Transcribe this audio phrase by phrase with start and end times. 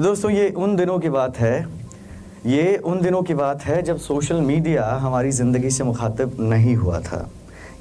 [0.00, 1.66] दोस्तों, ये उन दिनों की बात है।
[2.46, 7.00] ये उन दिनों की बात है जब सोशल मीडिया हमारी ज़िंदगी से मुखातिब नहीं हुआ
[7.00, 7.28] था।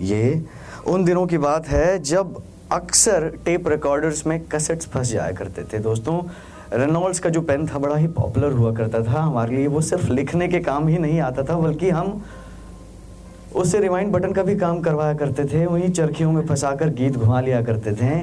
[0.02, 0.42] ये
[0.88, 2.42] उन दिनों की बात है जब
[2.72, 6.22] अक्सर टेप रिकॉर्डर्स में कैसेट्स फंस जाया करते थे। दोस्तों
[6.74, 10.12] रेनॉल्ड्स का जो पेन था बड़ा ही पॉपुलर हुआ करता था। हमारे लिए वो सिर्फ़
[10.12, 12.22] लिखने के काम ही नहीं आता था, बल्कि हम
[13.56, 17.42] उससे रिवाइंड बटन का भी काम करवाया करते थे। वहीं चरखियों में फंसाकर गीत घुमा
[17.42, 18.20] लिया करते थे।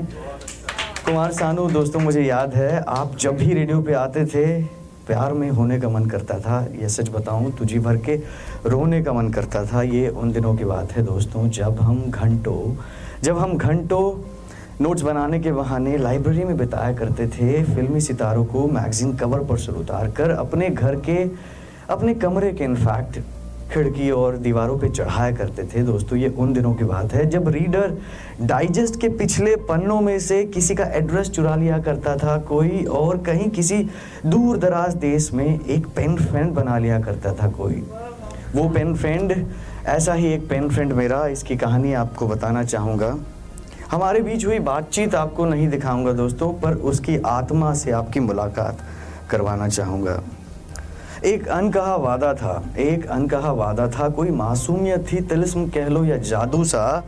[1.06, 4.62] कुमार सानू, दोस्तों, मुझे याद है, आप जब भी रेडियो पे आते थे,
[5.06, 8.14] प्यार में होने का मन करता था। ये सच बताऊँ, तुझी भर के
[8.66, 12.74] रोने का मन करता था। ये उन दिनों की बात है, दोस्तों, जब हम घंटों,
[13.22, 14.04] जब हम घंटों
[14.80, 19.58] नोट्स बनाने के बहाने लाइब्रेरी में बिताया करते थे, फिल्मी सितारों को मैगजीन कवर पर
[19.58, 21.22] से उतार कर अपने घर के,
[21.90, 23.18] अपने कमरे के इनफैक्ट
[23.72, 27.48] खिड़की और दीवारों पे चढ़ाया करते थे। दोस्तों, ये उन दिनों की बात है जब
[27.48, 27.96] रीडर
[28.42, 33.18] डाइजेस्ट के पिछले पन्नों में से किसी का एड्रेस चुरा लिया करता था, कोई और
[33.18, 33.82] कहीं किसी
[34.26, 37.82] दूर दराज देश में एक पेन फ्रेंड बना लिया करता था कोई।
[38.54, 39.34] वो पेन फ्रेंड,
[39.86, 43.16] ऐसा ही एक पेन फ्रेंड मेरा, इसकी कहानी आपको बताना चाहूँगा।
[43.90, 48.78] हमारे बीच हुई बातचीत आपको नहीं दिखाऊँगा दोस्तों, पर उसकी आत्मा से आपकी मुलाकात
[49.30, 50.22] करवाना चाहूँगा।
[51.24, 56.16] एक अनकहा वादा था, एक अनकहा वादा था, कोई मासूमियत थी, तिलिस्म कह लो या
[56.16, 57.04] जादू सा,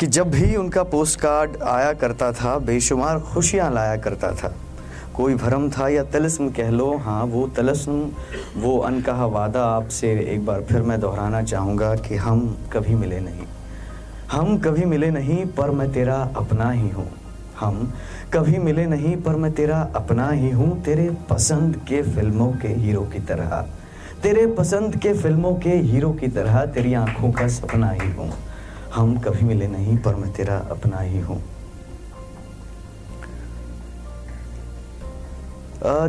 [0.00, 4.54] कि जब भी उनका पोस्ट कार्ड आया करता था, बेशुमार खुशियाँ लाया करता था।
[5.14, 8.10] कोई भरम था या तिलिस्म कह लो हाँ वो तिलिस्म,
[8.56, 13.46] वो अनकहा वादा आपसे एक बार फिर मैं दोहराना चाहूँगा कि हम कभी मिले नहीं।
[14.32, 17.17] हम कभी मिले नहीं, पर मैं तेरा अपना ही हूँ।
[17.60, 17.92] हम
[18.32, 23.02] कभी मिले नहीं, पर मैं तेरा अपना ही हूँ, तेरे पसंद के फ़िल्मों के हीरो
[23.02, 23.60] की तरह।
[24.22, 28.32] तेरे पसंद के फ़िल्मों के हीरो की तरह तेरी आँखों का सपना ही हूँ।
[28.94, 31.42] हम कभी मिले नहीं, पर मैं तेरा अपना ही हूँ।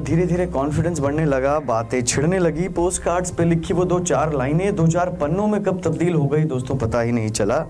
[0.04, 4.34] धीरे धीरे कॉन्फिडेंस बढ़ने लगा, बातें छिड़ने लगी। पोस्ट कार्ड्स पे लिखी वो दो चार
[4.34, 7.66] लाइनें, दो चार पन्नों में कब तब्दील हो गई, दोस्तों पता ही नहीं चला।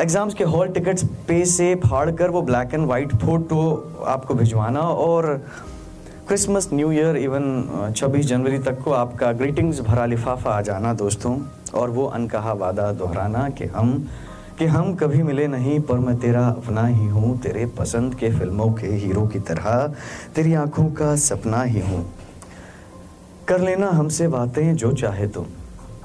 [0.00, 3.60] एग्ज़ाम्स के हॉल टिकट्स पे से फाड़ कर वो ब्लैक एंड वाइट फ़ोटो
[4.06, 5.26] आपको भिजवाना और
[6.28, 11.36] क्रिसमस न्यू ईयर इवन 26 जनवरी तक को आपका ग्रीटिंग्स भरा लिफाफा आ जाना दोस्तों,
[11.74, 13.92] और वो अनकहा वादा दोहराना कि हम
[14.58, 18.70] कि हम कभी मिले नहीं, पर मैं तेरा अपना ही हूँ, तेरे पसंद के फ़िल्मों
[18.72, 19.86] के हीरो की तरह,
[20.34, 22.04] तेरी आँखों का सपना ही हूँ।
[23.48, 25.46] कर लेना हमसे बातें जो चाहे तुम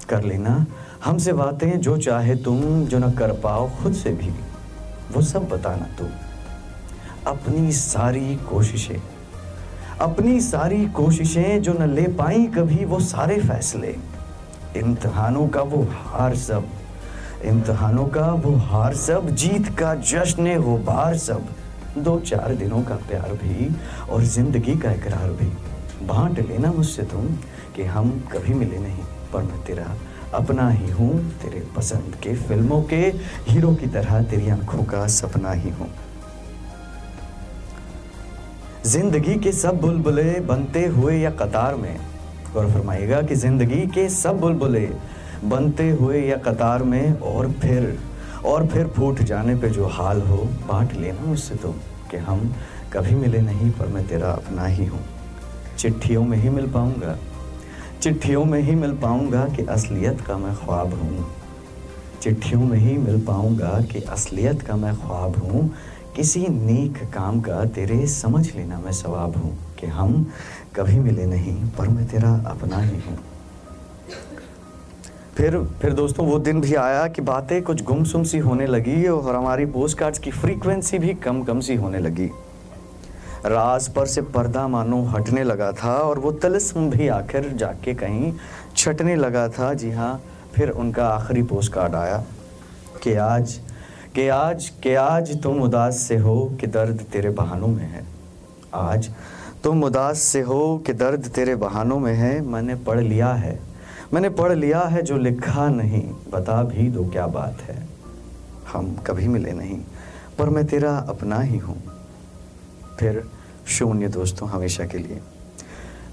[0.10, 0.66] कर लेना
[1.06, 4.30] हमसे बातें जो चाहे तुम जो ना कर पाओ, खुद से भी।
[5.14, 6.08] वो सब बताना तुम।
[7.28, 9.02] अपनी सारी कोशिशें।
[10.02, 13.96] अपनी सारी कोशिशें जो न ले पाई कभी, वो सारे फैसले।
[14.78, 16.66] इम्तहानों का वो हार सब।
[17.46, 21.48] इम्तहानों का वो हार सब। जीत का जश्न वो बार सब।
[21.98, 23.76] दो चार दिनों का प्यार भी
[24.10, 25.50] और ज़िंदगी का इकरार भी।
[26.06, 27.26] बांट लेना मुझसे तुम
[27.76, 29.96] कि हम कभी मिले नहीं, पर मैं तेरा
[30.34, 33.02] अपना ही हूँ, तेरे पसंद के फ़िल्मों के
[33.48, 35.90] हीरो की तरह तेरी आँखों का सपना ही हूँ।
[38.86, 41.96] ज़िंदगी के सब बुलबुले बनते हुए या कतार में,
[42.54, 44.90] गौर फरमाइएगा कि ज़िंदगी के सब बुलबुले
[45.44, 47.98] बनते हुए या कतार में, और फिर
[48.46, 51.74] और फिर फूट जाने पे जो हाल हो, बांट लेना मुझसे तुम
[52.12, 52.54] कि हम
[52.94, 55.00] कभी मिले नहीं, पर मैं तेरा अपना ही हूँ।
[55.78, 57.18] चिट्ठियों में ही मिल पाऊँगा
[58.02, 61.26] चिट्ठियों में ही मिल पाऊँगा कि असलियत का मैं ख्वाब हूँ।
[62.22, 65.70] चिट्ठियों में ही मिल पाऊँगा कि असलियत का मैं ख्वाब हूँ।
[66.16, 70.26] किसी नेक काम का तेरे समझ लेना मैं सवाब हूँ कि हम
[70.76, 73.18] कभी मिले नहीं, पर मैं तेरा अपना ही हूँ।
[75.36, 79.36] फिर फिर दोस्तों, वो दिन भी आया कि बातें कुछ गुमसुम सी होने लगी और
[79.36, 82.30] हमारी पोस्ट कार्ड्स की फ्रीक्वेंसी भी कम कम सी होने लगी।
[83.46, 88.34] राज पर से पर्दा मानो हटने लगा था और वो तलस्म भी आखिर जाके कहीं
[88.78, 90.22] छटने लगा था। जी हाँ
[90.56, 92.24] फिर उनका आखिरी पोस्ट कार्ड आया।
[93.04, 93.60] कि आज
[94.16, 98.06] कि आज कि आज तुम उदास से हो कि दर्द तेरे बहानों में है।
[98.74, 99.10] आज
[99.64, 103.60] तुम उदास से हो कि दर्द तेरे बहानों में है, मैंने पढ़ लिया है।
[104.14, 107.88] मैंने पढ़ लिया है जो लिखा नहीं, बता भी दो क्या बात है।
[108.74, 109.80] हम कभी मिले नहीं,
[110.40, 111.84] पर मैं तेरा अपना ही हूँ।
[113.00, 113.24] फिर
[113.70, 115.20] शून्य दोस्तों हमेशा के लिए।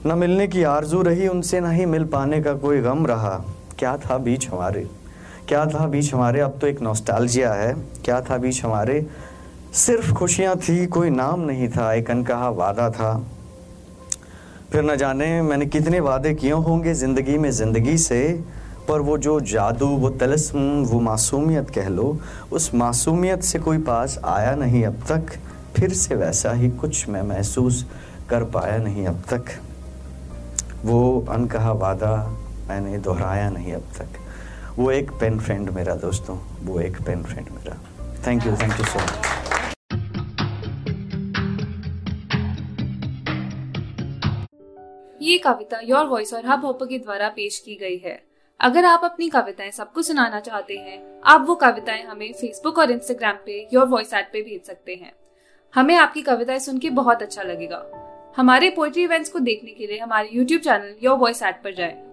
[0.07, 3.45] न मिलने की आरज़ू रही उनसे, ना ही मिल पाने का कोई गम रहा।
[3.79, 4.87] क्या था बीच हमारे?
[5.49, 6.41] क्या था बीच हमारे?
[6.41, 7.73] अब तो एक नॉस्टैल्जिया है।
[8.05, 9.07] क्या था बीच हमारे?
[9.75, 13.27] सिर्फ़ खुशियाँ थी, कोई नाम नहीं था, एक अनकहा वादा था।
[14.73, 18.45] फिर न जाने मैंने कितने वादे किए होंगे ज़िंदगी में ज़िंदगी से,
[18.89, 22.19] पर वो जो जादू, वो तलस्म, वो मासूमियत कह लो,
[22.53, 25.39] उस मासूमियत से कोई पास आया नहीं अब तक।
[25.77, 27.85] फिर से वैसा ही कुछ मैं महसूस
[28.31, 29.45] कर पाया नहीं अब तक।
[30.85, 32.13] वो अनकहा वादा
[32.69, 34.07] मैंने दोहराया नहीं अब तक।
[34.79, 37.77] वो एक पेन फ्रेंड मेरा, दोस्तों, वो एक पेन फ्रेंड मेरा।
[38.27, 39.35] Thank you thank you so much
[45.23, 48.23] ये कविता योर वॉइस और हब हॉपर के द्वारा पेश की गई है।
[48.61, 53.37] अगर आप अपनी कविताएँ सबको सुनाना चाहते हैं, आप वो कविताएँ हमें फेसबुक और इंस्टाग्राम
[53.47, 55.13] पे योर वॉइस एट पे भेज सकते हैं।
[55.77, 57.85] हमें आपकी कविताएँ सुन के बहुत अच्छा लगेगा
[58.37, 62.06] हमारे पोइट्री इवेंट्स को देखने के लिए हमारे YouTube channel your voice at पर जाएँ।